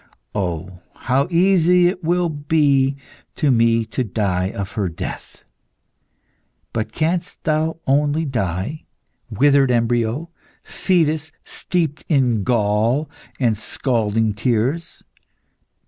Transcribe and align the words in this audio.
Oh, 0.33 0.79
how 0.95 1.27
easy 1.29 1.87
it 1.87 2.03
will 2.03 2.27
be 2.27 2.97
to 3.35 3.51
me 3.51 3.85
to 3.85 4.03
die 4.03 4.49
of 4.49 4.71
her 4.71 4.89
death! 4.89 5.43
But 6.73 6.91
canst 6.91 7.43
thou 7.43 7.77
only 7.85 8.25
die, 8.25 8.85
withered 9.29 9.69
embryo, 9.69 10.31
fetus 10.63 11.31
steeped 11.45 12.03
in 12.07 12.41
gall 12.43 13.11
and 13.39 13.55
scalding 13.55 14.33
tears? 14.33 15.03